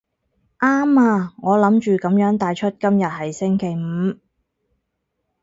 [0.57, 4.17] 啱啊，我諗住噉樣帶出今日係星期五